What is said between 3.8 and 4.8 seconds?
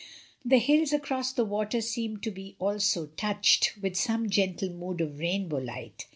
with some gentle